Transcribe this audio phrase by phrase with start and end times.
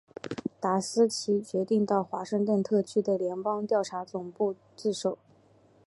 [0.59, 5.19] 达斯奇决定到华盛顿特区的联邦调查局总部自首。